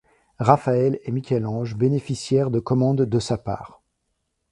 Raphaël 0.39 0.99
et 1.03 1.11
Michel-Ange 1.11 1.75
bénéficièrent 1.75 2.49
de 2.49 2.59
commandes 2.59 3.03
de 3.03 3.19
sa 3.19 3.37
part. 3.37 3.83